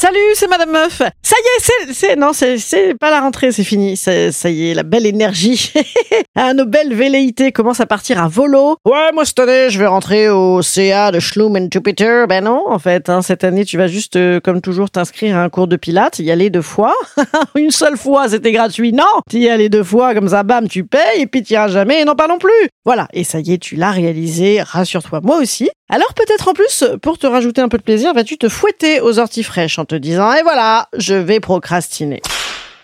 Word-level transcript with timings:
Salut, 0.00 0.16
c'est 0.34 0.46
Madame 0.46 0.70
Meuf. 0.70 1.02
Ça 1.22 1.34
y 1.36 1.88
est, 1.88 1.92
c'est, 1.92 2.14
non, 2.14 2.30
c'est, 2.32 2.94
pas 3.00 3.10
la 3.10 3.20
rentrée, 3.20 3.50
c'est 3.50 3.64
fini. 3.64 3.96
Ça 3.96 4.48
y 4.48 4.70
est, 4.70 4.74
la 4.74 4.84
belle 4.84 5.06
énergie, 5.06 5.72
ah, 6.36 6.54
nos 6.54 6.66
belles 6.66 6.94
velléités 6.94 7.50
commencent 7.50 7.80
à 7.80 7.86
partir 7.86 8.22
à 8.22 8.28
volo. 8.28 8.76
Ouais, 8.84 9.10
moi 9.12 9.24
cette 9.24 9.40
année, 9.40 9.70
je 9.70 9.78
vais 9.80 9.88
rentrer 9.88 10.28
au 10.28 10.62
CA 10.62 11.10
de 11.10 11.18
Schlum 11.18 11.56
and 11.56 11.66
Jupiter. 11.72 12.28
Ben 12.28 12.44
non, 12.44 12.62
en 12.68 12.78
fait, 12.78 13.08
hein, 13.08 13.22
cette 13.22 13.42
année, 13.42 13.64
tu 13.64 13.76
vas 13.76 13.88
juste, 13.88 14.14
euh, 14.14 14.38
comme 14.38 14.60
toujours, 14.60 14.88
t'inscrire 14.88 15.36
à 15.36 15.42
un 15.42 15.48
cours 15.48 15.66
de 15.66 15.74
pilates, 15.74 16.20
y 16.20 16.30
aller 16.30 16.48
deux 16.48 16.62
fois. 16.62 16.94
Une 17.56 17.72
seule 17.72 17.96
fois, 17.96 18.28
c'était 18.28 18.52
gratuit. 18.52 18.92
Non, 18.92 19.02
t'y 19.28 19.40
y 19.40 19.48
aller 19.48 19.68
deux 19.68 19.82
fois, 19.82 20.14
comme 20.14 20.28
ça, 20.28 20.44
bam, 20.44 20.68
tu 20.68 20.84
payes, 20.84 21.22
et 21.22 21.26
puis 21.26 21.42
t'y 21.42 21.54
iras 21.54 21.66
jamais, 21.66 22.02
et 22.02 22.04
non 22.04 22.14
pas 22.14 22.28
non 22.28 22.38
plus. 22.38 22.68
Voilà, 22.84 23.08
et 23.12 23.24
ça 23.24 23.40
y 23.40 23.54
est, 23.54 23.58
tu 23.58 23.74
l'as 23.74 23.90
réalisé, 23.90 24.62
rassure-toi, 24.62 25.22
moi 25.24 25.38
aussi. 25.38 25.68
Alors 25.90 26.12
peut-être 26.12 26.48
en 26.48 26.52
plus, 26.52 26.84
pour 27.00 27.16
te 27.16 27.26
rajouter 27.26 27.62
un 27.62 27.68
peu 27.68 27.78
de 27.78 27.82
plaisir, 27.82 28.12
vas-tu 28.12 28.36
te 28.36 28.50
fouetter 28.50 29.00
aux 29.00 29.18
orties 29.18 29.42
fraîches 29.42 29.78
en 29.78 29.86
te 29.86 29.94
disant, 29.94 30.32
et 30.34 30.42
voilà, 30.42 30.88
je 30.98 31.14
vais 31.14 31.40
procrastiner. 31.40 32.20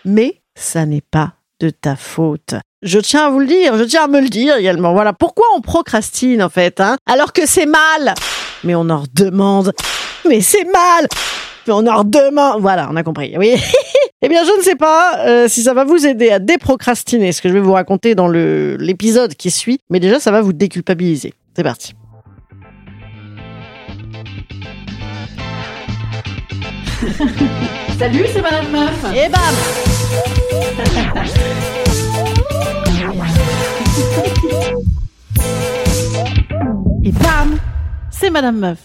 Mais 0.05 0.41
ça 0.55 0.87
n'est 0.87 1.01
pas 1.01 1.33
de 1.59 1.69
ta 1.69 1.95
faute. 1.95 2.55
Je 2.81 2.97
tiens 2.97 3.27
à 3.27 3.29
vous 3.29 3.39
le 3.39 3.45
dire, 3.45 3.77
je 3.77 3.83
tiens 3.83 4.05
à 4.05 4.07
me 4.07 4.19
le 4.19 4.29
dire 4.29 4.57
également. 4.57 4.93
Voilà, 4.93 5.13
pourquoi 5.13 5.45
on 5.55 5.61
procrastine 5.61 6.41
en 6.41 6.49
fait, 6.49 6.81
hein 6.81 6.97
Alors 7.05 7.31
que 7.31 7.45
c'est 7.45 7.67
mal 7.67 8.15
Mais 8.63 8.73
on 8.73 8.89
en 8.89 9.01
redemande. 9.01 9.73
Mais 10.27 10.41
c'est 10.41 10.65
mal 10.65 11.07
Mais 11.67 11.73
on 11.73 11.85
en 11.85 11.99
redemande. 11.99 12.61
Voilà, 12.61 12.87
on 12.91 12.95
a 12.95 13.03
compris, 13.03 13.35
oui. 13.37 13.55
eh 14.23 14.29
bien, 14.29 14.43
je 14.43 14.57
ne 14.57 14.63
sais 14.63 14.75
pas 14.75 15.19
euh, 15.27 15.47
si 15.47 15.61
ça 15.61 15.75
va 15.75 15.83
vous 15.83 16.07
aider 16.07 16.31
à 16.31 16.39
déprocrastiner 16.39 17.31
ce 17.31 17.43
que 17.43 17.49
je 17.49 17.53
vais 17.53 17.59
vous 17.59 17.73
raconter 17.73 18.15
dans 18.15 18.27
l'épisode 18.27 19.35
qui 19.35 19.51
suit, 19.51 19.77
mais 19.91 19.99
déjà, 19.99 20.19
ça 20.19 20.31
va 20.31 20.41
vous 20.41 20.53
déculpabiliser. 20.53 21.35
C'est 21.55 21.63
parti. 21.63 21.93
Salut, 27.99 28.25
c'est 28.33 28.41
Madame 28.41 28.71
Meuf. 28.71 29.05
Et 29.13 29.29
bam 29.29 29.41
Et 37.03 37.11
bam 37.11 37.59
C'est 38.11 38.29
Madame 38.31 38.57
Meuf. 38.57 38.79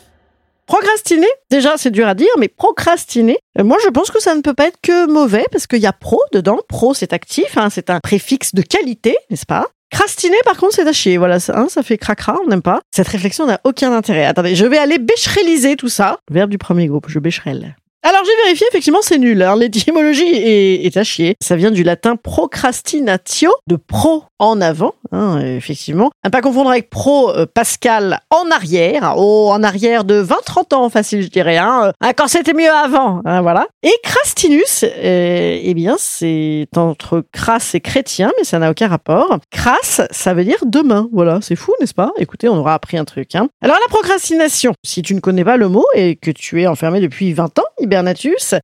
Procrastiner, 0.66 1.26
déjà 1.50 1.76
c'est 1.76 1.90
dur 1.90 2.06
à 2.06 2.14
dire, 2.14 2.28
mais 2.38 2.48
procrastiner, 2.48 3.38
euh, 3.58 3.64
moi 3.64 3.76
je 3.82 3.88
pense 3.88 4.10
que 4.10 4.20
ça 4.20 4.34
ne 4.34 4.40
peut 4.40 4.54
pas 4.54 4.68
être 4.68 4.78
que 4.82 5.10
mauvais 5.10 5.46
parce 5.50 5.66
qu'il 5.66 5.80
y 5.80 5.86
a 5.86 5.92
pro 5.92 6.20
dedans. 6.32 6.58
Pro 6.68 6.94
c'est 6.94 7.12
actif, 7.12 7.56
hein, 7.56 7.70
c'est 7.70 7.90
un 7.90 8.00
préfixe 8.00 8.54
de 8.54 8.62
qualité, 8.62 9.16
n'est-ce 9.30 9.46
pas? 9.46 9.66
Crastiner, 9.90 10.36
par 10.44 10.56
contre, 10.56 10.74
c'est 10.74 10.86
à 10.86 10.92
chier. 10.92 11.16
Voilà, 11.16 11.40
ça, 11.40 11.58
hein, 11.58 11.66
ça 11.68 11.82
fait 11.82 11.98
cracra, 11.98 12.36
on 12.44 12.48
n'aime 12.48 12.62
pas. 12.62 12.80
Cette 12.94 13.08
réflexion 13.08 13.46
n'a 13.46 13.60
aucun 13.64 13.92
intérêt. 13.92 14.24
Attendez, 14.24 14.54
je 14.54 14.64
vais 14.64 14.78
aller 14.78 14.98
béchereliser 14.98 15.74
tout 15.74 15.88
ça. 15.88 16.18
Verbe 16.30 16.50
du 16.50 16.58
premier 16.58 16.86
groupe, 16.86 17.06
je 17.08 17.18
bécherelle. 17.18 17.74
Alors 18.02 18.22
j'ai 18.24 18.42
vérifié, 18.44 18.66
effectivement 18.70 19.00
c'est 19.02 19.18
nul. 19.18 19.42
hein. 19.42 19.56
L'étymologie 19.56 20.24
est, 20.34 20.86
est 20.86 20.96
à 20.96 21.04
chier. 21.04 21.36
Ça 21.42 21.56
vient 21.56 21.70
du 21.70 21.82
latin 21.82 22.16
procrastinatio, 22.16 23.50
de 23.66 23.76
pro 23.76 24.24
en 24.38 24.60
avant, 24.62 24.94
hein, 25.12 25.38
effectivement. 25.40 26.10
À 26.22 26.30
pas 26.30 26.40
confondre 26.40 26.70
avec 26.70 26.88
pro 26.88 27.30
euh, 27.30 27.44
Pascal 27.44 28.20
en 28.30 28.50
arrière, 28.50 29.14
oh, 29.18 29.50
en 29.52 29.62
arrière 29.62 30.04
de 30.04 30.22
20-30 30.22 30.74
ans 30.74 30.88
facile 30.88 31.22
je 31.22 31.28
dirais, 31.28 31.58
hein, 31.58 31.92
hein, 32.00 32.12
quand 32.16 32.26
c'était 32.26 32.54
mieux 32.54 32.70
avant, 32.70 33.20
hein, 33.26 33.42
voilà. 33.42 33.66
Et 33.82 33.92
crastinus, 34.02 34.82
euh, 34.84 35.58
eh 35.62 35.74
bien 35.74 35.96
c'est 35.98 36.68
entre 36.76 37.22
crasse 37.32 37.74
et 37.74 37.80
chrétien, 37.80 38.32
mais 38.38 38.44
ça 38.44 38.58
n'a 38.58 38.70
aucun 38.70 38.88
rapport. 38.88 39.38
Crasse, 39.50 40.00
ça 40.10 40.32
veut 40.32 40.44
dire 40.44 40.58
demain, 40.64 41.06
voilà, 41.12 41.40
c'est 41.42 41.56
fou 41.56 41.72
n'est-ce 41.80 41.94
pas? 41.94 42.12
Écoutez, 42.16 42.48
on 42.48 42.56
aura 42.56 42.72
appris 42.72 42.96
un 42.96 43.04
truc. 43.04 43.34
Hein. 43.34 43.48
Alors 43.62 43.76
la 43.76 43.88
procrastination, 43.94 44.72
si 44.82 45.02
tu 45.02 45.14
ne 45.14 45.20
connais 45.20 45.44
pas 45.44 45.58
le 45.58 45.68
mot 45.68 45.84
et 45.94 46.16
que 46.16 46.30
tu 46.30 46.62
es 46.62 46.66
enfermé 46.66 47.00
depuis 47.00 47.34
20 47.34 47.58
ans, 47.58 47.64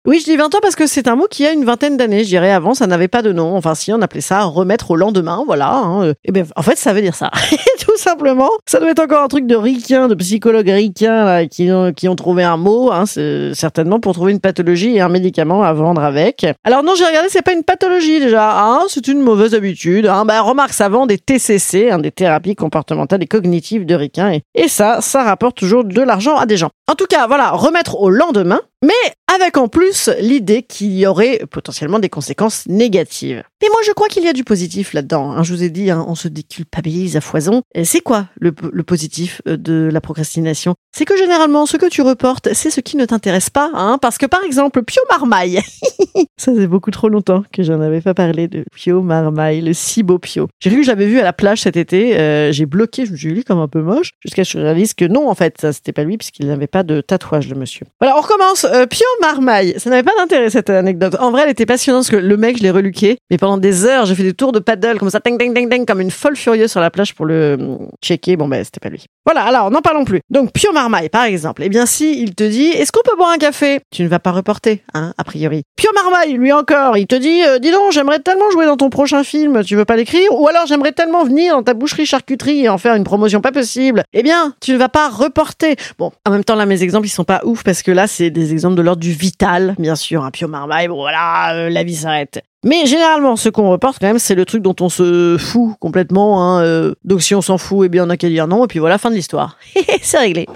Oui, 0.07 0.19
je 0.21 0.25
dis 0.25 0.37
20 0.37 0.55
ans 0.55 0.59
parce 0.63 0.77
que 0.77 0.87
c'est 0.87 1.09
un 1.09 1.17
mot 1.17 1.27
qui 1.31 1.47
a 1.47 1.53
une 1.53 1.65
vingtaine 1.65 1.97
d'années, 1.97 2.25
je 2.25 2.29
dirais. 2.29 2.53
Avant, 2.53 2.75
ça 2.75 2.87
n'avait 2.87 3.09
pas 3.09 3.23
de 3.23 3.33
nom. 3.33 3.57
Enfin, 3.57 3.75
si, 3.75 3.93
on 3.93 4.01
appelait 4.01 4.21
ça 4.21 4.45
remettre 4.45 4.91
au 4.91 4.97
lendemain, 4.97 5.43
voilà. 5.47 5.75
Hein. 5.75 6.13
Et 6.25 6.33
ben, 6.33 6.47
en 6.57 6.63
fait, 6.63 6.77
ça 6.77 6.93
veut 6.93 7.03
dire 7.03 7.15
ça. 7.15 7.31
Tout 7.81 7.97
simplement. 7.97 8.51
Ça 8.67 8.81
doit 8.81 8.91
être 8.91 9.01
encore 9.03 9.23
un 9.23 9.29
truc 9.29 9.47
de 9.47 9.57
ricain, 9.57 10.09
de 10.09 10.15
psychologues 10.15 10.69
ricains, 10.69 11.25
là, 11.25 11.47
qui 11.47 11.71
ont, 11.71 11.93
qui 11.93 12.09
ont 12.09 12.17
trouvé 12.17 12.45
un 12.45 12.57
mot, 12.57 12.91
hein, 12.93 13.05
certainement 13.07 14.01
pour 14.01 14.15
trouver 14.15 14.33
une 14.33 14.41
pathologie 14.41 14.97
et 14.97 15.01
un 15.01 15.09
médicament 15.09 15.63
à 15.63 15.73
vendre 15.73 16.03
avec. 16.03 16.47
Alors 16.65 16.83
non, 16.83 16.95
j'ai 16.97 17.05
regardé, 17.05 17.29
c'est 17.29 17.43
pas 17.43 17.53
une 17.53 17.65
pathologie 17.65 18.21
déjà. 18.21 18.63
Hein, 18.63 18.81
c'est 18.89 19.09
une 19.09 19.21
mauvaise 19.21 19.55
habitude. 19.55 20.07
Hein. 20.07 20.25
Bah, 20.25 20.41
remarque, 20.41 20.73
ça 20.73 20.89
vend 20.89 21.07
des 21.07 21.19
TCC, 21.19 21.91
hein, 21.91 21.99
des 21.99 22.11
thérapies 22.11 22.55
comportementales 22.55 23.23
et 23.23 23.27
cognitives 23.27 23.87
de 23.87 23.95
ricains. 23.95 24.33
Et, 24.33 24.43
et 24.55 24.69
ça, 24.69 25.01
ça 25.01 25.23
rapporte 25.23 25.57
toujours 25.57 25.85
de 25.85 26.03
l'argent 26.03 26.37
à 26.37 26.47
des 26.47 26.57
gens. 26.57 26.71
En 26.89 26.95
tout 26.95 27.07
cas, 27.07 27.27
voilà, 27.27 27.51
remettre 27.51 27.99
au 28.01 28.11
lendemain, 28.11 28.61
mais 28.85 28.93
avec 29.35 29.57
en 29.57 29.67
plus 29.67 30.09
l'idée 30.21 30.63
qu'il 30.63 30.97
y 30.97 31.05
aurait 31.07 31.43
potentiellement 31.51 31.99
des 31.99 32.09
conséquences 32.09 32.65
négatives. 32.69 33.43
Mais 33.61 33.69
moi, 33.71 33.81
je 33.85 33.91
crois 33.93 34.07
qu'il 34.07 34.23
y 34.23 34.29
a 34.29 34.33
du 34.33 34.45
positif 34.45 34.93
là-dedans. 34.93 35.33
hein. 35.33 35.43
Je 35.43 35.53
vous 35.53 35.63
ai 35.65 35.71
dit, 35.71 35.91
hein, 35.91 36.05
on 36.07 36.15
se 36.15 36.29
déculpabilise 36.29 37.17
à 37.17 37.21
foison. 37.21 37.63
C'est 37.83 38.01
quoi 38.01 38.29
le, 38.39 38.53
positif 38.53 39.43
euh, 39.49 39.57
de 39.57 39.89
la 39.93 40.01
procrastination? 40.01 40.75
C'est 40.97 41.05
que 41.05 41.17
généralement, 41.17 41.67
ce 41.67 41.77
que 41.77 41.87
tu 41.87 42.03
reportes, 42.03 42.53
c'est 42.53 42.71
ce 42.71 42.81
qui 42.81 42.97
ne 42.97 43.05
t'intéresse 43.05 43.51
pas. 43.51 43.71
Hein, 43.75 43.99
parce 44.01 44.19
que 44.19 44.27
par 44.27 44.45
exemple, 44.45 44.83
Pio 44.85 45.03
Marmaille, 45.11 45.61
ça 46.37 46.53
c'est 46.55 46.67
beaucoup 46.67 46.91
trop 46.93 47.09
longtemps 47.09 47.43
que 47.53 47.63
j'en 47.63 47.81
avais 47.81 48.01
pas 48.01 48.15
parlé 48.15 48.47
de 48.47 48.65
Pio 48.75 49.03
Marmaille, 49.03 49.61
le 49.61 49.73
si 49.73 50.03
beau 50.03 50.19
Pio. 50.19 50.49
J'ai 50.61 50.71
cru 50.71 50.81
que 50.81 50.87
j'avais 50.87 51.07
vu 51.07 51.19
à 51.19 51.25
la 51.25 51.33
plage 51.33 51.63
cet 51.63 51.77
été, 51.77 52.19
euh, 52.19 52.53
j'ai 52.53 52.67
bloqué, 52.67 53.07
je 53.07 53.13
me 53.13 53.17
suis 53.17 53.43
comme 53.43 53.59
un 53.59 53.69
peu 53.69 53.83
moche, 53.83 54.13
jusqu'à 54.21 54.45
ce 54.45 54.53
que 54.53 54.59
je 54.59 54.65
réalise 54.65 54.95
que 54.95 55.05
non, 55.05 55.29
en 55.29 55.35
fait, 55.35 55.57
ça 55.61 55.73
c'était 55.73 55.93
pas 55.93 56.05
lui, 56.05 56.17
puisqu'il 56.19 56.47
n'avait 56.47 56.67
pas 56.67 56.76
de 56.83 57.01
tatouage, 57.01 57.49
le 57.49 57.57
monsieur. 57.57 57.87
Voilà, 58.01 58.17
on 58.17 58.21
recommence. 58.21 58.65
Euh, 58.65 58.87
Pio 58.87 59.07
Marmaille, 59.21 59.75
ça 59.79 59.91
n'avait 59.91 60.03
pas 60.03 60.15
d'intérêt 60.17 60.51
cette 60.51 60.71
anecdote. 60.71 61.17
En 61.21 61.31
vrai, 61.31 61.43
elle 61.45 61.51
était 61.51 61.67
passionnante 61.67 62.03
parce 62.03 62.11
que 62.11 62.17
le 62.17 62.37
mec, 62.37 62.59
je 62.59 62.63
l'ai 62.63 62.71
reluqué, 62.71 63.19
mais 63.31 63.39
pendant 63.39 63.59
des 63.59 63.85
heures, 63.85 64.07
j'ai 64.07 64.15
fait 64.15 64.23
des 64.23 64.35
tours 64.35 64.53
de 64.53 64.59
paddle 64.59 64.99
comme 64.99 65.11
ça, 65.11 65.21
ding 65.25 65.39
ding 65.39 65.55
ding 65.55 65.69
ding, 65.69 65.87
comme 65.87 66.01
une 66.01 66.11
folle 66.11 66.37
furieuse 66.37 66.71
sur 66.71 66.81
la 66.81 66.91
plage 66.91 67.15
pour 67.15 67.27
le 67.27 67.35
euh, 67.35 67.77
checker. 68.03 68.37
Bon, 68.37 68.49
ben, 68.49 68.65
c'était 68.65 68.81
pas 68.81 68.89
lui. 68.89 69.05
Voilà, 69.25 69.43
alors, 69.43 69.71
n'en 69.71 69.81
parlons 69.81 70.05
plus. 70.05 70.21
Donc, 70.31 70.53
Pio 70.53 70.73
Marmaille, 70.73 71.09
par 71.09 71.25
exemple. 71.25 71.63
Eh 71.65 71.69
bien, 71.69 71.87
si 71.87 72.21
il 72.23 72.35
te 72.35 72.45
dit, 72.45 72.69
est-ce 72.69 72.93
qu'on 72.93 73.03
peut 73.03 73.17
boire 73.17 73.31
un 73.31 73.39
café? 73.39 73.81
Tu 73.91 74.03
ne 74.03 74.09
vas 74.09 74.19
pas 74.19 74.33
reporter, 74.33 74.83
hein, 74.95 75.15
a 75.19 75.25
priori. 75.25 75.63
Pio 75.77 75.91
Marmaille, 75.95 76.35
lui 76.35 76.53
encore, 76.53 76.97
il 76.97 77.07
te 77.07 77.17
dit, 77.17 77.43
euh, 77.45 77.59
dis 77.59 77.71
donc, 77.71 77.93
j'aimerais 77.93 78.21
tellement 78.21 78.51
jouer 78.51 78.67
dans 78.67 78.77
ton 78.77 78.91
prochain 78.91 79.25
film, 79.25 79.63
tu 79.65 79.77
veux 79.77 79.85
pas 79.85 79.97
l'écrire? 79.97 80.33
Ou 80.33 80.47
alors, 80.49 80.67
j'aimerais 80.67 80.93
tellement 80.93 81.25
venir 81.25 81.55
dans 81.57 81.63
ta 81.63 81.75
boucherie 81.75 82.07
charcuterie 82.07 82.65
et 82.65 82.69
en 82.69 82.79
faire 82.79 82.95
une 82.95 83.05
promotion 83.05 83.41
pas 83.41 83.53
possible. 83.53 84.03
Eh 84.13 84.23
bien, 84.23 84.55
tu 84.61 84.73
ne 84.73 84.79
vas 84.79 84.89
pas 84.89 85.09
reporter. 85.09 85.77
Bon, 85.99 86.13
en 86.25 86.31
même 86.31 86.45
temps, 86.45 86.57
mes 86.67 86.83
exemples, 86.83 87.07
ils 87.07 87.11
sont 87.11 87.25
pas 87.25 87.41
ouf 87.45 87.63
parce 87.63 87.83
que 87.83 87.91
là, 87.91 88.07
c'est 88.07 88.31
des 88.31 88.53
exemples 88.53 88.77
de 88.77 88.83
l'ordre 88.83 89.01
du 89.01 89.13
vital, 89.13 89.75
bien 89.79 89.97
sûr. 89.97 90.25
Un 90.25 90.31
Pio 90.31 90.49
Marmaille, 90.49 90.89
bon, 90.89 90.97
voilà, 90.97 91.55
euh, 91.55 91.71
la 91.71 91.83
vie 91.83 91.97
s'arrête. 91.97 92.43
Mais 92.65 92.87
généralement, 92.87 93.37
ce 93.37 93.49
qu'on 93.49 93.71
reporte 93.71 93.99
quand 94.01 94.09
même, 94.09 94.19
c'est 94.19 94.35
le 94.35 94.45
truc 94.45 94.63
dont 94.63 94.75
on 94.81 94.89
se 94.89 95.37
fout 95.39 95.77
complètement. 95.79 96.43
Hein, 96.43 96.63
euh, 96.63 96.95
donc 97.05 97.23
si 97.23 97.35
on 97.35 97.41
s'en 97.41 97.59
fout, 97.59 97.87
eh 97.87 97.89
bien 97.89 98.03
on 98.03 98.07
n'a 98.07 98.17
qu'à 98.17 98.29
dire 98.29 98.49
non, 98.49 98.65
et 98.65 98.69
puis 98.69 98.79
voilà, 98.79 98.99
fin 98.99 99.11
de 99.11 99.15
l'histoire. 99.15 99.57
c'est 100.03 100.19
réglé. 100.19 100.47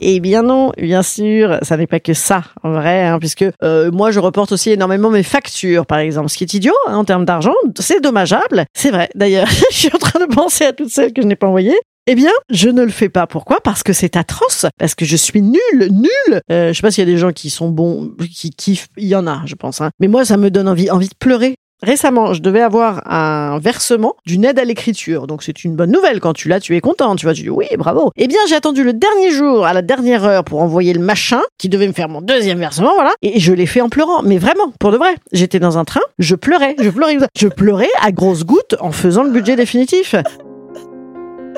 Eh 0.00 0.20
bien 0.20 0.42
non, 0.42 0.72
bien 0.76 1.02
sûr, 1.02 1.58
ça 1.62 1.76
n'est 1.76 1.86
pas 1.86 2.00
que 2.00 2.12
ça, 2.12 2.42
en 2.62 2.72
vrai, 2.72 3.04
hein, 3.06 3.18
puisque 3.18 3.46
euh, 3.62 3.90
moi 3.90 4.10
je 4.10 4.20
reporte 4.20 4.52
aussi 4.52 4.70
énormément 4.70 5.08
mes 5.08 5.22
factures, 5.22 5.86
par 5.86 5.98
exemple, 5.98 6.28
ce 6.28 6.36
qui 6.36 6.44
est 6.44 6.54
idiot 6.54 6.74
hein, 6.86 6.96
en 6.96 7.04
termes 7.04 7.24
d'argent, 7.24 7.54
c'est 7.78 8.00
dommageable, 8.00 8.66
c'est 8.74 8.90
vrai. 8.90 9.08
D'ailleurs, 9.14 9.48
je 9.70 9.76
suis 9.76 9.90
en 9.94 9.98
train 9.98 10.20
de 10.20 10.32
penser 10.32 10.66
à 10.66 10.72
toutes 10.72 10.90
celles 10.90 11.14
que 11.14 11.22
je 11.22 11.26
n'ai 11.26 11.36
pas 11.36 11.46
envoyées. 11.46 11.78
Eh 12.08 12.14
bien, 12.14 12.30
je 12.50 12.68
ne 12.68 12.82
le 12.82 12.90
fais 12.90 13.08
pas. 13.08 13.26
Pourquoi? 13.26 13.60
Parce 13.60 13.82
que 13.82 13.92
c'est 13.92 14.16
atroce. 14.16 14.66
Parce 14.78 14.94
que 14.94 15.04
je 15.04 15.16
suis 15.16 15.42
nul, 15.42 15.60
nul. 15.90 16.40
Euh, 16.52 16.68
je 16.68 16.72
sais 16.74 16.82
pas 16.82 16.92
s'il 16.92 17.02
y 17.06 17.10
a 17.10 17.12
des 17.12 17.18
gens 17.18 17.32
qui 17.32 17.50
sont 17.50 17.68
bons, 17.68 18.12
qui 18.32 18.50
kiffent. 18.50 18.86
Il 18.96 19.08
y 19.08 19.16
en 19.16 19.26
a, 19.26 19.42
je 19.44 19.56
pense. 19.56 19.80
Hein. 19.80 19.90
Mais 19.98 20.06
moi, 20.06 20.24
ça 20.24 20.36
me 20.36 20.48
donne 20.50 20.68
envie, 20.68 20.88
envie 20.88 21.08
de 21.08 21.16
pleurer. 21.18 21.56
Récemment, 21.82 22.32
je 22.32 22.40
devais 22.40 22.62
avoir 22.62 23.02
un 23.12 23.58
versement 23.58 24.14
d'une 24.24 24.44
aide 24.44 24.58
à 24.58 24.64
l'écriture. 24.64 25.26
Donc 25.26 25.42
c'est 25.42 25.64
une 25.64 25.74
bonne 25.74 25.90
nouvelle. 25.90 26.20
Quand 26.20 26.32
tu 26.32 26.48
l'as, 26.48 26.60
tu 26.60 26.76
es 26.76 26.80
content. 26.80 27.16
Tu 27.16 27.26
vois, 27.26 27.34
tu 27.34 27.42
dis 27.42 27.50
oui, 27.50 27.66
bravo. 27.76 28.12
Eh 28.16 28.28
bien, 28.28 28.38
j'ai 28.48 28.54
attendu 28.54 28.84
le 28.84 28.92
dernier 28.92 29.30
jour, 29.30 29.66
à 29.66 29.74
la 29.74 29.82
dernière 29.82 30.24
heure, 30.24 30.44
pour 30.44 30.62
envoyer 30.62 30.94
le 30.94 31.00
machin 31.00 31.42
qui 31.58 31.68
devait 31.68 31.88
me 31.88 31.92
faire 31.92 32.08
mon 32.08 32.22
deuxième 32.22 32.58
versement, 32.58 32.94
voilà. 32.94 33.12
Et 33.22 33.40
je 33.40 33.52
l'ai 33.52 33.66
fait 33.66 33.80
en 33.80 33.88
pleurant. 33.88 34.22
Mais 34.22 34.38
vraiment, 34.38 34.70
pour 34.78 34.92
de 34.92 34.96
vrai. 34.96 35.16
J'étais 35.32 35.58
dans 35.58 35.76
un 35.76 35.84
train, 35.84 36.00
je 36.20 36.34
pleurais, 36.36 36.76
je 36.80 36.88
pleurais, 36.88 37.18
je 37.36 37.48
pleurais 37.48 37.90
à 38.00 38.12
grosses 38.12 38.44
gouttes 38.44 38.76
en 38.80 38.92
faisant 38.92 39.24
le 39.24 39.30
budget 39.30 39.56
définitif. 39.56 40.14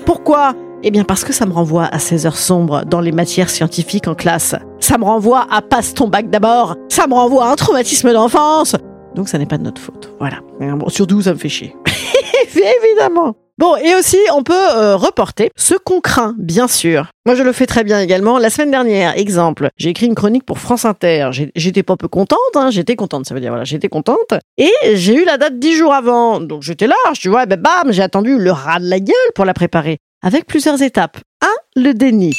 Pourquoi? 0.08 0.54
Eh 0.82 0.90
bien 0.90 1.04
parce 1.04 1.22
que 1.22 1.34
ça 1.34 1.44
me 1.44 1.52
renvoie 1.52 1.84
à 1.84 1.98
ces 1.98 2.24
heures 2.24 2.38
sombres 2.38 2.82
dans 2.86 3.02
les 3.02 3.12
matières 3.12 3.50
scientifiques 3.50 4.08
en 4.08 4.14
classe. 4.14 4.54
Ça 4.80 4.96
me 4.96 5.04
renvoie 5.04 5.46
à 5.50 5.60
passe 5.60 5.92
ton 5.92 6.08
bac 6.08 6.30
d'abord. 6.30 6.76
Ça 6.88 7.06
me 7.06 7.12
renvoie 7.12 7.44
à 7.44 7.52
un 7.52 7.56
traumatisme 7.56 8.10
d'enfance. 8.14 8.74
Donc 9.14 9.28
ça 9.28 9.36
n'est 9.36 9.44
pas 9.44 9.58
de 9.58 9.64
notre 9.64 9.82
faute. 9.82 10.10
Voilà. 10.18 10.38
Bon, 10.60 10.88
surtout, 10.88 11.20
ça 11.20 11.34
me 11.34 11.38
fait 11.38 11.50
chier. 11.50 11.76
Évidemment. 12.54 13.36
Bon, 13.58 13.74
et 13.76 13.92
aussi, 13.96 14.18
on 14.32 14.44
peut 14.44 14.54
euh, 14.54 14.94
reporter 14.94 15.50
ce 15.56 15.74
qu'on 15.74 16.00
craint, 16.00 16.36
bien 16.38 16.68
sûr. 16.68 17.08
Moi, 17.26 17.34
je 17.34 17.42
le 17.42 17.52
fais 17.52 17.66
très 17.66 17.82
bien 17.82 17.98
également. 18.00 18.38
La 18.38 18.50
semaine 18.50 18.70
dernière, 18.70 19.18
exemple, 19.18 19.70
j'ai 19.76 19.90
écrit 19.90 20.06
une 20.06 20.14
chronique 20.14 20.44
pour 20.44 20.60
France 20.60 20.84
Inter. 20.84 21.30
J'étais 21.56 21.82
pas 21.82 21.96
peu 21.96 22.06
contente, 22.06 22.38
hein. 22.54 22.70
j'étais 22.70 22.94
contente, 22.94 23.26
ça 23.26 23.34
veut 23.34 23.40
dire, 23.40 23.50
voilà, 23.50 23.64
j'étais 23.64 23.88
contente. 23.88 24.34
Et 24.58 24.70
j'ai 24.94 25.14
eu 25.14 25.24
la 25.24 25.38
date 25.38 25.58
dix 25.58 25.74
jours 25.74 25.92
avant. 25.92 26.38
Donc 26.38 26.62
j'étais 26.62 26.86
large, 26.86 27.18
tu 27.18 27.28
vois, 27.28 27.46
ben 27.46 27.60
bam, 27.60 27.92
j'ai 27.92 28.02
attendu 28.02 28.38
le 28.38 28.52
ras 28.52 28.78
de 28.78 28.88
la 28.88 29.00
gueule 29.00 29.32
pour 29.34 29.44
la 29.44 29.54
préparer. 29.54 29.98
Avec 30.22 30.46
plusieurs 30.46 30.80
étapes. 30.80 31.18
Un, 31.42 31.82
le 31.82 31.94
déni. 31.94 32.32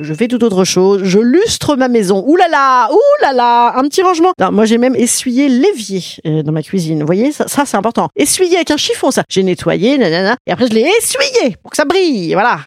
Je 0.00 0.14
fais 0.14 0.28
tout 0.28 0.42
autre 0.44 0.64
chose, 0.64 1.02
je 1.04 1.18
lustre 1.18 1.76
ma 1.76 1.88
maison. 1.88 2.24
Ouh 2.26 2.36
là 2.36 2.48
là, 2.48 2.90
ouh 2.92 3.22
là 3.22 3.32
là, 3.32 3.78
un 3.78 3.82
petit 3.82 4.02
rangement. 4.02 4.32
Non, 4.40 4.50
moi 4.50 4.64
j'ai 4.64 4.78
même 4.78 4.96
essuyé 4.96 5.48
l'évier 5.48 6.02
euh, 6.26 6.42
dans 6.42 6.52
ma 6.52 6.62
cuisine. 6.62 7.00
Vous 7.00 7.06
voyez, 7.06 7.32
ça, 7.32 7.46
ça 7.48 7.64
c'est 7.66 7.76
important. 7.76 8.08
Essuyer 8.16 8.56
avec 8.56 8.70
un 8.70 8.76
chiffon, 8.76 9.10
ça. 9.10 9.24
J'ai 9.28 9.42
nettoyé, 9.42 9.98
nanana, 9.98 10.36
et 10.46 10.52
après 10.52 10.66
je 10.66 10.72
l'ai 10.72 10.88
essuyé 10.98 11.56
pour 11.62 11.70
que 11.70 11.76
ça 11.76 11.84
brille. 11.84 12.32
Voilà. 12.32 12.60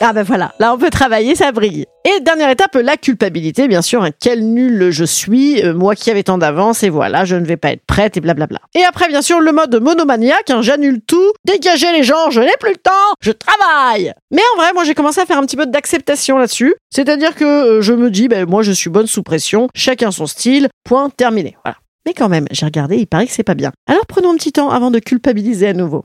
Ah 0.00 0.12
ben 0.12 0.22
voilà, 0.24 0.52
là 0.58 0.74
on 0.74 0.78
peut 0.78 0.90
travailler, 0.90 1.34
ça 1.34 1.52
brille. 1.52 1.86
Et 2.04 2.20
dernière 2.20 2.50
étape, 2.50 2.74
la 2.74 2.96
culpabilité, 2.96 3.68
bien 3.68 3.80
sûr. 3.80 4.02
hein. 4.02 4.10
Quel 4.20 4.44
nul 4.52 4.90
je 4.90 5.04
suis, 5.04 5.62
euh, 5.64 5.72
moi 5.72 5.94
qui 5.94 6.10
avais 6.10 6.24
tant 6.24 6.36
d'avance, 6.36 6.82
et 6.82 6.90
voilà, 6.90 7.24
je 7.24 7.36
ne 7.36 7.44
vais 7.46 7.56
pas 7.56 7.70
être 7.70 7.84
prête, 7.86 8.16
et 8.16 8.20
blablabla. 8.20 8.58
Et 8.74 8.84
après, 8.84 9.08
bien 9.08 9.22
sûr, 9.22 9.40
le 9.40 9.52
mode 9.52 9.74
monomaniaque, 9.80 10.50
hein, 10.50 10.60
j'annule 10.62 11.00
tout, 11.00 11.32
dégagez 11.46 11.90
les 11.92 12.02
gens, 12.02 12.30
je 12.30 12.40
n'ai 12.40 12.52
plus 12.60 12.72
le 12.72 12.76
temps, 12.76 12.90
je 13.22 13.30
travaille. 13.30 14.12
Mais 14.30 14.42
en 14.54 14.60
vrai, 14.60 14.72
moi 14.74 14.84
j'ai 14.84 14.94
commencé 14.94 15.20
à 15.20 15.26
faire 15.26 15.38
un 15.38 15.46
petit 15.46 15.56
peu 15.56 15.66
d'acceptation 15.66 16.36
là-dessus. 16.38 16.74
C'est-à-dire 16.90 17.34
que 17.34 17.44
euh, 17.44 17.80
je 17.80 17.92
me 17.94 18.10
dis, 18.10 18.28
ben 18.28 18.46
moi 18.48 18.62
je 18.62 18.72
suis 18.72 18.90
bonne 18.90 19.06
sous 19.06 19.22
pression, 19.22 19.68
chacun 19.74 20.10
son 20.10 20.26
style, 20.26 20.68
point 20.84 21.08
terminé. 21.08 21.56
Voilà. 21.64 21.78
Mais 22.04 22.12
quand 22.12 22.28
même, 22.28 22.44
j'ai 22.50 22.66
regardé, 22.66 22.96
il 22.96 23.06
paraît 23.06 23.26
que 23.26 23.32
c'est 23.32 23.42
pas 23.44 23.54
bien. 23.54 23.72
Alors 23.88 24.04
prenons 24.06 24.32
un 24.32 24.36
petit 24.36 24.52
temps 24.52 24.68
avant 24.70 24.90
de 24.90 24.98
culpabiliser 24.98 25.68
à 25.68 25.72
nouveau. 25.72 26.04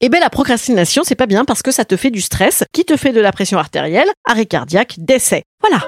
Eh 0.00 0.10
ben 0.10 0.20
la 0.20 0.30
procrastination, 0.30 1.02
c'est 1.02 1.16
pas 1.16 1.26
bien 1.26 1.44
parce 1.44 1.60
que 1.60 1.72
ça 1.72 1.84
te 1.84 1.96
fait 1.96 2.12
du 2.12 2.20
stress, 2.20 2.62
qui 2.72 2.84
te 2.84 2.96
fait 2.96 3.10
de 3.10 3.20
la 3.20 3.32
pression 3.32 3.58
artérielle, 3.58 4.08
arrêt 4.24 4.46
cardiaque, 4.46 4.94
décès. 4.98 5.42
Voilà. 5.60 5.84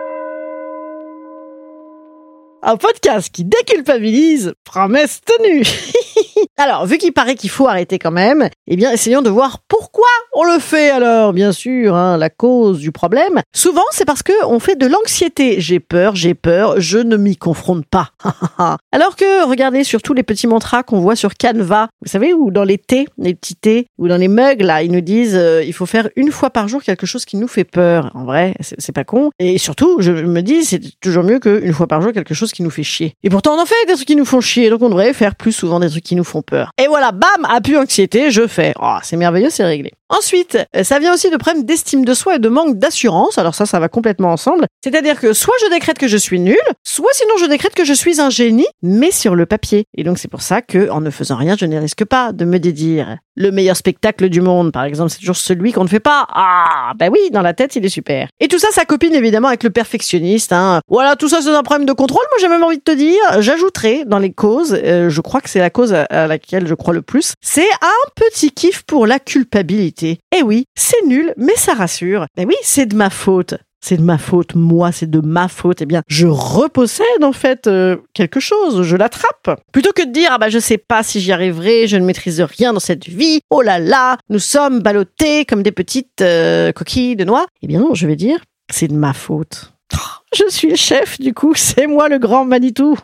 Un 2.65 2.77
podcast 2.77 3.31
qui 3.33 3.45
déculpabilise, 3.45 4.53
promesse 4.65 5.21
tenue. 5.21 5.63
alors, 6.57 6.87
vu 6.87 6.99
qu'il 6.99 7.13
paraît 7.13 7.37
qu'il 7.37 7.51
faut 7.51 7.69
arrêter 7.69 8.01
quand 8.01 8.11
même, 8.11 8.51
eh 8.67 8.77
bien, 8.77 8.93
essayons 8.93 9.23
de 9.23 9.31
voir 9.31 9.59
pourquoi 9.69 10.07
on 10.33 10.45
le 10.45 10.59
fait 10.59 10.91
alors. 10.91 11.33
Bien 11.33 11.53
sûr, 11.53 11.95
hein, 11.97 12.17
la 12.17 12.31
cause 12.31 12.79
du 12.79 12.93
problème. 12.93 13.41
Souvent, 13.55 13.85
c'est 13.91 14.05
parce 14.05 14.23
que 14.23 14.33
on 14.47 14.61
fait 14.61 14.77
de 14.77 14.87
l'anxiété. 14.87 15.61
J'ai 15.61 15.81
peur, 15.81 16.15
j'ai 16.15 16.35
peur, 16.35 16.81
je 16.81 16.99
ne 16.99 17.17
m'y 17.17 17.37
confronte 17.37 17.85
pas. 17.87 18.11
alors 18.93 19.17
que, 19.17 19.49
regardez 19.49 19.83
sur 19.85 20.03
tous 20.03 20.15
les 20.15 20.23
petits 20.23 20.47
mantras 20.47 20.83
qu'on 20.83 21.01
voit 21.01 21.17
sur 21.17 21.35
Canva, 21.35 21.89
vous 22.03 22.11
savez, 22.11 22.33
ou 22.33 22.51
dans 22.51 22.65
les 22.65 22.79
thés, 22.79 23.07
les 23.19 23.35
petits 23.35 23.57
thés, 23.57 23.87
ou 23.99 24.09
dans 24.09 24.17
les 24.17 24.29
mugs, 24.29 24.63
là, 24.63 24.83
ils 24.83 24.93
nous 24.93 25.01
disent, 25.01 25.37
euh, 25.37 25.65
il 25.65 25.73
faut 25.73 25.87
faire 25.87 26.09
une 26.17 26.31
fois 26.31 26.51
par 26.51 26.69
jour 26.69 26.83
quelque 26.83 27.07
chose 27.07 27.25
qui 27.25 27.37
nous 27.37 27.49
fait 27.49 27.65
peur. 27.65 28.11
En 28.15 28.25
vrai, 28.25 28.55
c'est 28.61 28.93
pas 28.93 29.05
con. 29.05 29.31
Et 29.39 29.59
surtout, 29.59 29.97
je 30.01 30.13
me 30.13 30.43
dis, 30.43 30.65
c'est 30.65 30.81
toujours 31.01 31.25
mieux 31.25 31.41
qu'une 31.41 31.73
fois 31.73 31.87
par 31.87 32.03
jour 32.03 32.13
quelque 32.13 32.35
chose 32.35 32.53
qui 32.53 32.63
nous 32.63 32.71
fait 32.71 32.83
chier. 32.83 33.15
Et 33.23 33.31
pourtant, 33.31 33.55
on 33.57 33.63
en 33.63 33.67
fait 33.67 33.75
des 33.87 33.95
trucs 33.95 34.07
qui 34.07 34.17
nous 34.17 34.25
font 34.25 34.41
chier, 34.41 34.71
donc 34.71 34.83
on 34.83 34.89
devrait 34.89 35.13
faire 35.13 35.35
plus 35.35 35.53
souvent 35.53 35.81
des 35.81 35.89
trucs 35.89 36.05
qui 36.05 36.15
nous 36.15 36.25
font 36.25 36.43
peur. 36.43 36.71
Et 36.81 36.87
voilà, 36.87 37.13
bam, 37.13 37.47
appui 37.49 37.77
anxiété, 37.77 38.31
je 38.31 38.47
fais. 38.51 38.75
Oh, 38.81 38.99
c'est 39.03 39.17
merveilleux, 39.17 39.51
c'est 39.51 39.65
réglé. 39.65 39.93
Ensuite, 40.11 40.59
euh, 40.77 40.83
ça 40.83 40.99
vient 40.99 41.15
aussi 41.15 41.31
de 41.31 41.37
problèmes 41.37 41.65
d'estime 41.65 42.05
de 42.05 42.15
soi 42.15 42.35
et 42.35 42.39
de 42.41 42.49
manque 42.49 42.79
d'assurance. 42.79 43.39
Alors 43.39 43.55
ça, 43.55 43.65
ça 43.65 43.79
va 43.79 43.89
complètement 43.89 44.33
ensemble. 44.33 44.67
C'est-à-dire 44.83 45.21
que 45.21 45.33
soit 45.33 45.55
je 45.63 45.71
décrète 45.71 45.99
que 45.99 46.09
je 46.09 46.17
suis 46.17 46.41
nul, 46.41 46.59
soit 46.85 47.13
sinon 47.13 47.35
je 47.39 47.47
décrète 47.47 47.75
que 47.75 47.85
je 47.85 47.93
suis 47.93 48.21
un 48.21 48.29
génie, 48.29 48.67
mais 48.83 49.13
sur 49.13 49.37
le 49.37 49.47
papier. 49.47 49.85
Et 49.97 50.03
donc 50.03 50.19
c'est 50.19 50.29
pour 50.29 50.43
ça 50.43 50.63
que, 50.63 50.91
en 50.91 51.01
ne 51.01 51.11
faisant 51.11 51.37
rien, 51.37 51.55
je 51.59 51.65
ne 51.65 51.79
risque 51.79 52.05
pas 52.05 52.33
de 52.33 52.45
me 52.45 52.59
dédire. 52.59 53.19
Le 53.37 53.53
meilleur 53.53 53.77
spectacle 53.77 54.29
du 54.29 54.41
monde, 54.41 54.73
par 54.73 54.85
exemple, 54.85 55.11
c'est 55.11 55.21
toujours 55.21 55.37
celui 55.37 55.73
qu'on 55.73 55.85
ne 55.85 55.89
fait 55.89 56.01
pas. 56.01 56.27
Ah, 56.35 56.93
bah 56.99 57.07
oui, 57.11 57.31
dans 57.31 57.41
la 57.41 57.55
tête, 57.55 57.77
il 57.77 57.85
est 57.85 57.91
super. 57.91 58.29
Et 58.41 58.49
tout 58.49 58.59
ça, 58.59 58.69
ça 58.73 58.85
copine 58.85 59.15
évidemment 59.15 59.49
avec 59.49 59.63
le 59.63 59.71
perfectionniste. 59.71 60.53
Hein. 60.53 60.81
Voilà, 60.89 61.15
tout 61.15 61.29
ça, 61.29 61.41
c'est 61.41 61.49
un 61.51 61.63
problème 61.63 61.87
de 61.87 61.93
contrôle. 61.93 62.25
Moi, 62.31 62.39
j'ai 62.41 62.49
même 62.49 62.65
envie 62.65 62.79
de 62.79 62.83
te 62.83 62.91
dire, 62.91 63.41
j'ajouterai 63.41 64.05
dans 64.07 64.19
les 64.19 64.33
causes, 64.33 64.77
euh, 64.83 65.09
je 65.09 65.21
crois 65.21 65.41
que 65.41 65.49
c'est 65.49 65.61
la 65.61 65.71
cause 65.71 65.95
à 65.95 66.27
laquelle 66.27 66.67
je 66.67 66.75
crois 66.75 66.93
le 66.93 67.03
plus, 67.03 67.35
c'est 67.41 67.71
un 67.81 68.11
petit 68.17 68.51
kiff 68.51 68.83
pour 68.83 69.07
la 69.07 69.19
culpabilité. 69.19 70.00
Eh 70.03 70.43
oui, 70.43 70.65
c'est 70.77 71.05
nul, 71.07 71.35
mais 71.37 71.57
ça 71.57 71.75
rassure. 71.75 72.27
Eh 72.37 72.45
oui, 72.45 72.55
c'est 72.63 72.87
de 72.87 72.97
ma 72.97 73.11
faute. 73.11 73.55
C'est 73.83 73.97
de 73.97 74.03
ma 74.03 74.19
faute, 74.19 74.55
moi, 74.55 74.93
c'est 74.93 75.09
de 75.11 75.21
ma 75.21 75.49
faute. 75.49 75.81
Eh 75.81 75.87
bien, 75.87 76.03
je 76.07 76.27
repossède 76.27 77.23
en 77.25 77.33
fait 77.33 77.67
euh, 77.67 77.97
quelque 78.13 78.39
chose, 78.39 78.83
je 78.83 78.97
l'attrape. 78.97 79.59
Plutôt 79.73 79.93
que 79.93 80.05
de 80.05 80.13
dire 80.13 80.29
ah 80.33 80.39
bah 80.39 80.51
je 80.51 80.59
sais 80.59 80.77
pas 80.77 81.03
si 81.03 81.19
j'y 81.21 81.33
arriverai, 81.33 81.87
je 81.87 81.97
ne 81.97 82.05
maîtrise 82.05 82.43
rien 82.43 82.75
dans 82.75 82.81
cette 82.81 83.09
vie. 83.09 83.41
Oh 83.49 83.63
là 83.63 83.79
là, 83.79 84.19
nous 84.29 84.39
sommes 84.39 84.81
ballottés 84.81 85.47
comme 85.47 85.63
des 85.63 85.73
petites 85.73 86.21
euh, 86.21 86.73
coquilles 86.73 87.17
de 87.17 87.25
noix. 87.25 87.47
Eh 87.63 87.67
bien 87.67 87.81
non, 87.81 87.95
je 87.95 88.07
vais 88.07 88.17
dire 88.17 88.41
c'est 88.71 88.89
de 88.89 88.95
ma 88.95 89.13
faute. 89.13 89.73
Je 90.37 90.45
suis 90.49 90.69
le 90.69 90.77
chef, 90.77 91.19
du 91.19 91.35
coup, 91.35 91.55
c'est 91.57 91.89
moi 91.89 92.09
le 92.09 92.19
grand 92.19 92.45
Manitou, 92.45 92.97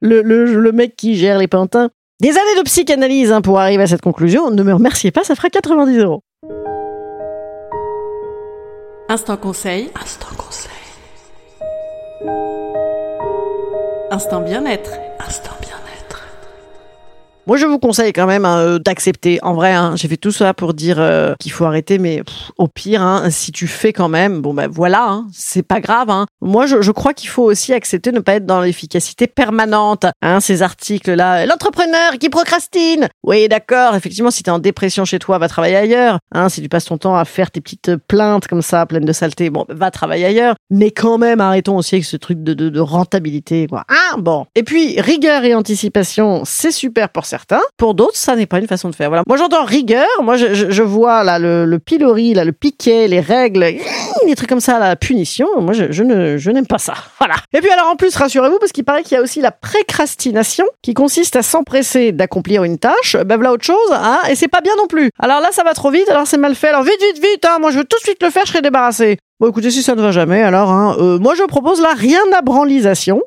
le, 0.00 0.22
le, 0.22 0.44
le 0.54 0.72
mec 0.72 0.96
qui 0.96 1.16
gère 1.16 1.38
les 1.38 1.48
pantins. 1.48 1.90
Des 2.20 2.30
années 2.30 2.58
de 2.58 2.62
psychanalyse 2.62 3.32
hein, 3.32 3.42
pour 3.42 3.58
arriver 3.58 3.82
à 3.82 3.86
cette 3.88 4.00
conclusion. 4.00 4.50
Ne 4.50 4.62
me 4.62 4.72
remerciez 4.72 5.10
pas, 5.10 5.24
ça 5.24 5.34
fera 5.34 5.50
90 5.50 5.98
euros. 5.98 6.22
Instant 9.12 9.36
conseil. 9.36 9.90
Instant 10.02 10.34
conseil. 10.38 10.72
Instant 14.10 14.40
bien-être. 14.40 14.92
Instant 15.20 15.52
bien-être. 15.60 16.22
Moi, 17.46 17.58
je 17.58 17.66
vous 17.66 17.78
conseille 17.78 18.14
quand 18.14 18.26
même 18.26 18.46
hein, 18.46 18.58
euh, 18.60 18.78
d'accepter. 18.78 19.38
En 19.42 19.52
vrai, 19.52 19.74
hein, 19.74 19.96
j'ai 19.96 20.08
fait 20.08 20.16
tout 20.16 20.30
ça 20.30 20.54
pour 20.54 20.72
dire 20.72 20.98
euh, 20.98 21.34
qu'il 21.38 21.52
faut 21.52 21.66
arrêter, 21.66 21.98
mais 21.98 22.22
pff, 22.22 22.52
au 22.56 22.68
pire, 22.68 23.02
hein, 23.02 23.28
si 23.28 23.52
tu 23.52 23.66
fais 23.66 23.92
quand 23.92 24.08
même, 24.08 24.40
bon 24.40 24.54
ben 24.54 24.66
voilà, 24.66 25.24
c'est 25.30 25.62
pas 25.62 25.82
grave. 25.82 26.08
Moi, 26.42 26.66
je, 26.66 26.82
je 26.82 26.90
crois 26.90 27.14
qu'il 27.14 27.28
faut 27.28 27.44
aussi 27.44 27.72
accepter 27.72 28.10
de 28.10 28.16
ne 28.16 28.20
pas 28.20 28.34
être 28.34 28.46
dans 28.46 28.60
l'efficacité 28.60 29.28
permanente. 29.28 30.06
Hein, 30.22 30.40
ces 30.40 30.62
articles-là, 30.62 31.46
l'entrepreneur 31.46 32.18
qui 32.18 32.28
procrastine. 32.28 33.08
Oui, 33.22 33.48
d'accord. 33.48 33.94
Effectivement, 33.94 34.32
si 34.32 34.42
t'es 34.42 34.50
en 34.50 34.58
dépression 34.58 35.04
chez 35.04 35.20
toi, 35.20 35.38
va 35.38 35.48
travailler 35.48 35.76
ailleurs. 35.76 36.18
Hein, 36.32 36.48
si 36.48 36.60
tu 36.60 36.68
passes 36.68 36.86
ton 36.86 36.98
temps 36.98 37.16
à 37.16 37.24
faire 37.24 37.52
tes 37.52 37.60
petites 37.60 37.94
plaintes 37.96 38.48
comme 38.48 38.60
ça, 38.60 38.84
pleines 38.86 39.04
de 39.04 39.12
saleté, 39.12 39.50
bon, 39.50 39.64
va 39.68 39.92
travailler 39.92 40.26
ailleurs. 40.26 40.56
Mais 40.68 40.90
quand 40.90 41.16
même, 41.16 41.40
arrêtons 41.40 41.76
aussi 41.76 41.94
avec 41.94 42.04
ce 42.04 42.16
truc 42.16 42.42
de, 42.42 42.54
de, 42.54 42.68
de 42.68 42.80
rentabilité, 42.80 43.68
quoi. 43.68 43.84
Ah 43.88 44.16
bon. 44.18 44.46
Et 44.56 44.64
puis, 44.64 45.00
rigueur 45.00 45.44
et 45.44 45.54
anticipation, 45.54 46.42
c'est 46.44 46.72
super 46.72 47.10
pour 47.10 47.24
certains. 47.24 47.62
Pour 47.76 47.94
d'autres, 47.94 48.16
ça 48.16 48.34
n'est 48.34 48.46
pas 48.46 48.58
une 48.58 48.66
façon 48.66 48.90
de 48.90 48.96
faire. 48.96 49.10
Voilà. 49.10 49.22
Moi, 49.28 49.36
j'entends 49.36 49.64
rigueur. 49.64 50.08
Moi, 50.22 50.36
je, 50.36 50.54
je, 50.54 50.70
je 50.70 50.82
vois 50.82 51.22
là 51.22 51.38
le, 51.38 51.66
le 51.66 51.78
pilori, 51.78 52.34
là 52.34 52.44
le 52.44 52.52
piquet, 52.52 53.06
les 53.06 53.20
règles, 53.20 53.64
des 54.26 54.34
trucs 54.34 54.48
comme 54.48 54.60
ça, 54.60 54.80
la 54.80 54.96
punition. 54.96 55.46
Moi, 55.60 55.72
je, 55.72 55.92
je 55.92 56.02
ne, 56.02 56.31
je 56.38 56.50
n'aime 56.50 56.66
pas 56.66 56.78
ça. 56.78 56.94
Voilà. 57.18 57.36
Et 57.52 57.60
puis 57.60 57.70
alors, 57.70 57.86
en 57.86 57.94
plus, 57.94 58.16
rassurez-vous, 58.16 58.58
parce 58.58 58.72
qu'il 58.72 58.84
paraît 58.84 59.04
qu'il 59.04 59.16
y 59.16 59.18
a 59.18 59.22
aussi 59.22 59.40
la 59.40 59.52
précrastination, 59.52 60.64
qui 60.82 60.92
consiste 60.92 61.36
à 61.36 61.42
s'empresser 61.42 62.10
d'accomplir 62.10 62.64
une 62.64 62.78
tâche. 62.78 63.16
Ben 63.16 63.36
voilà 63.36 63.52
autre 63.52 63.64
chose, 63.64 63.76
hein. 63.92 64.18
Et 64.28 64.34
c'est 64.34 64.48
pas 64.48 64.60
bien 64.60 64.74
non 64.76 64.86
plus. 64.88 65.10
Alors 65.20 65.40
là, 65.40 65.50
ça 65.52 65.62
va 65.62 65.72
trop 65.74 65.90
vite. 65.90 66.08
Alors 66.08 66.26
c'est 66.26 66.38
mal 66.38 66.54
fait. 66.56 66.68
Alors 66.68 66.82
vite, 66.82 67.00
vite, 67.00 67.22
vite. 67.22 67.44
Hein. 67.44 67.58
Moi, 67.60 67.70
je 67.70 67.78
veux 67.78 67.84
tout 67.84 67.98
de 67.98 68.02
suite 68.02 68.22
le 68.22 68.30
faire. 68.30 68.44
Je 68.44 68.50
serai 68.50 68.62
débarrassé. 68.62 69.18
Bon, 69.42 69.48
écoutez, 69.48 69.72
si 69.72 69.82
ça 69.82 69.96
ne 69.96 70.00
va 70.00 70.12
jamais, 70.12 70.40
alors, 70.40 70.70
hein, 70.70 70.94
euh, 71.00 71.18
moi 71.18 71.34
je 71.34 71.42
propose 71.42 71.80
la 71.80 71.94
rien 71.94 72.20
à. 72.32 72.42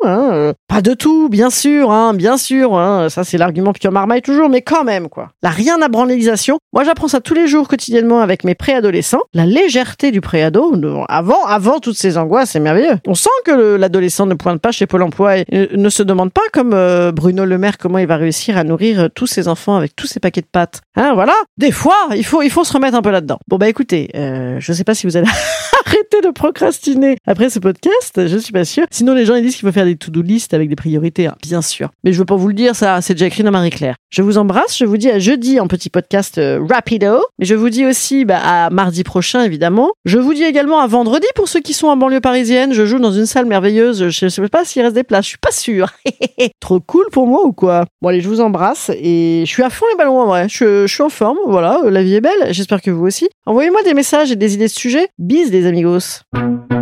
Hein, 0.06 0.30
euh, 0.32 0.54
pas 0.70 0.82
de 0.82 0.94
tout, 0.94 1.28
bien 1.28 1.50
sûr, 1.50 1.92
hein, 1.92 2.14
bien 2.14 2.38
sûr. 2.38 2.78
Hein, 2.78 3.10
ça, 3.10 3.26
c'est 3.26 3.38
l'argument 3.38 3.74
Pierre 3.74 3.92
Marmaille 3.92 4.22
toujours, 4.22 4.48
mais 4.48 4.62
quand 4.62 4.86
même, 4.86 5.10
quoi. 5.10 5.32
La 5.44 5.50
rien 5.50 5.82
à. 5.82 5.90
Moi, 5.90 6.84
j'apprends 6.86 7.10
ça 7.10 7.20
tous 7.20 7.34
les 7.34 7.48
jours, 7.48 7.68
quotidiennement, 7.68 8.22
avec 8.22 8.46
mes 8.46 8.56
préadolescents. 8.56 9.24
La 9.34 9.46
légèreté 9.46 10.12
du 10.12 10.22
préado, 10.22 10.74
avant, 11.10 11.44
avant 11.46 11.80
toutes 11.80 11.98
ces 11.98 12.18
angoisses, 12.18 12.52
c'est 12.52 12.62
merveilleux. 12.62 12.96
On 13.06 13.14
sent 13.16 13.30
que 13.44 13.52
le- 13.52 13.76
l'adolescent 13.76 14.26
ne 14.26 14.36
pointe 14.36 14.62
pas 14.62 14.72
chez 14.72 14.86
Pôle 14.88 15.04
Emploi 15.04 15.40
et 15.40 15.46
euh, 15.54 15.68
ne 15.76 15.90
se 15.90 16.02
demande 16.02 16.32
pas, 16.32 16.48
comme 16.54 16.70
Bruno 17.12 17.44
Le 17.44 17.58
Maire, 17.58 17.78
comment 17.78 17.98
il 17.98 18.08
va 18.08 18.16
réussir 18.16 18.58
à 18.58 18.64
nourrir 18.64 19.10
tous 19.14 19.28
ses 19.28 19.50
enfants 19.50 19.76
avec 19.76 19.98
tous 19.98 20.08
ses 20.08 20.22
paquets 20.22 20.40
de 20.40 20.48
pâtes. 20.50 20.80
Hein, 20.96 21.14
voilà. 21.14 21.34
Des 21.58 21.72
fois, 21.72 21.98
il 22.16 22.26
faut, 22.26 22.42
il 22.42 22.50
faut 22.50 22.64
se 22.64 22.72
remettre 22.72 22.96
un 22.96 23.02
peu 23.02 23.12
là-dedans. 23.12 23.40
Bon, 23.50 23.58
bah 23.58 23.68
écoutez, 23.68 24.10
je 24.14 24.72
sais 24.74 24.86
pas 24.86 24.96
si 24.96 25.08
vous 25.08 25.18
allez 25.18 25.28
de 26.26 26.32
procrastiner 26.32 27.18
après 27.26 27.50
ce 27.50 27.60
podcast 27.60 28.28
Je 28.28 28.38
suis 28.38 28.54
pas 28.54 28.66
sûre. 28.66 28.86
Sinon, 28.92 29.14
les 29.14 29.26
gens 29.26 29.36
ils 29.36 29.44
disent 29.44 29.56
qu'il 29.56 29.68
faut 29.68 29.74
faire 29.74 29.86
des 29.86 29.96
to-do 29.96 30.22
list 30.22 30.54
avec 30.54 30.70
des 30.70 30.76
priorités, 30.76 31.28
hein, 31.28 31.36
bien 31.42 31.62
sûr. 31.62 31.90
Mais 32.04 32.14
je 32.14 32.20
veux 32.20 32.26
pas 32.26 32.36
vous 32.36 32.48
le 32.48 32.54
dire, 32.54 32.76
ça, 32.76 33.02
c'est 33.02 33.14
déjà 33.14 33.28
écrit 33.28 33.44
dans 33.44 33.52
Marie-Claire. 33.52 33.96
Je 34.16 34.22
vous 34.22 34.38
embrasse. 34.38 34.78
Je 34.78 34.86
vous 34.86 34.98
dis 34.98 35.10
à 35.10 35.20
jeudi 35.20 35.60
en 35.60 35.68
petit 35.68 35.90
podcast 35.90 36.38
euh, 36.38 36.66
rapido. 36.70 37.20
Mais 37.38 37.46
je 37.46 37.54
vous 37.54 37.70
dis 37.70 37.86
aussi 37.86 38.24
bah, 38.24 38.40
à 38.42 38.70
mardi 38.70 39.04
prochain, 39.04 39.44
évidemment. 39.44 39.92
Je 40.06 40.18
vous 40.18 40.34
dis 40.34 40.44
également 40.44 40.80
à 40.80 40.88
vendredi 40.88 41.28
pour 41.36 41.50
ceux 41.50 41.60
qui 41.60 41.74
sont 41.74 41.88
en 41.88 41.98
banlieue 41.98 42.22
parisienne. 42.22 42.74
Je 42.74 42.86
joue 42.86 43.00
dans 43.00 43.12
une 43.12 43.26
salle 43.26 43.46
merveilleuse. 43.46 44.10
Je 44.10 44.28
sais 44.30 44.48
pas 44.48 44.64
s'il 44.64 44.84
reste 44.84 44.96
des 44.96 45.04
places. 45.04 45.26
Je 45.26 45.30
suis 45.30 45.38
pas 45.38 45.52
sûre. 45.52 45.92
Trop 46.62 46.80
cool 46.80 47.08
pour 47.12 47.28
moi 47.28 47.46
ou 47.46 47.52
quoi? 47.52 47.86
Bon 48.02 48.10
allez, 48.10 48.22
je 48.22 48.30
vous 48.30 48.40
embrasse 48.40 48.90
et 48.96 49.44
je 49.46 49.52
suis 49.52 49.64
à 49.64 49.70
fond 49.70 49.86
les 49.92 49.98
ballons 49.98 50.22
en 50.22 50.28
vrai. 50.28 50.48
Je, 50.50 50.88
suis 50.88 51.04
en 51.04 51.10
forme. 51.10 51.38
Voilà, 51.48 51.82
la 51.84 52.02
vie 52.02 52.16
est 52.16 52.22
belle. 52.22 52.52
J'espère 52.52 52.82
que 52.82 52.92
vous 52.92 53.06
aussi. 53.06 53.28
Envoyez-moi 53.46 53.84
des 53.84 53.94
messages 53.94 54.32
et 54.32 54.36
des 54.36 54.54
idées 54.54 54.68
de 54.68 54.72
sujets. 54.72 55.10
Bis 55.20 55.52
les 55.52 55.66
amigos. 55.66 56.15
Tschüss. 56.16 56.75